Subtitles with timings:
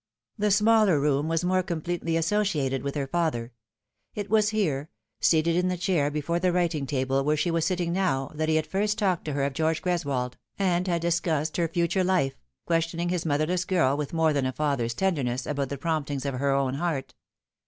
[0.35, 3.51] The smaller room was more completely asso eiated with her father.
[4.15, 4.89] It was here
[5.19, 8.55] seated in the chair before the writing table, where she was sitting now that he
[8.55, 13.09] had first talked to her of George Greswold, and had discussed her future life, questioning
[13.09, 16.73] his motherless girl with more than a father's tenderness about the promptings of her own
[16.73, 17.13] heart.